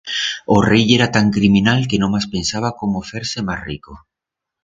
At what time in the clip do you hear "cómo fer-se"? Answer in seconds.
2.79-3.39